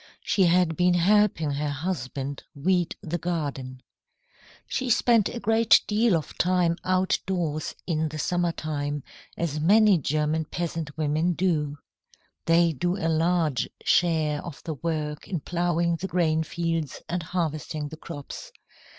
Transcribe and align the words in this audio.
She 0.23 0.45
had 0.47 0.75
been 0.75 0.95
helping 0.95 1.51
her 1.51 1.69
husband 1.69 2.41
weed 2.55 2.95
the 3.03 3.19
garden. 3.19 3.83
She 4.65 4.89
spent 4.89 5.29
a 5.29 5.39
great 5.39 5.79
deal 5.85 6.17
of 6.17 6.35
time 6.39 6.75
outdoors 6.83 7.75
in 7.85 8.09
the 8.09 8.17
summer 8.17 8.51
time, 8.51 9.03
as 9.37 9.59
many 9.59 9.99
German 9.99 10.45
peasant 10.45 10.97
women 10.97 11.33
do. 11.33 11.77
They 12.47 12.73
do 12.73 12.95
a 12.97 13.05
large 13.09 13.69
share 13.83 14.43
of 14.43 14.63
the 14.63 14.73
work 14.73 15.27
in 15.27 15.39
ploughing 15.41 15.97
the 15.97 16.07
grain 16.07 16.41
fields 16.41 17.03
and 17.07 17.21
harvesting 17.21 17.89
the 17.89 17.97
crops. 17.97 18.51